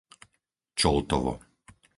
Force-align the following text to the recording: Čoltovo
Čoltovo 0.79 1.33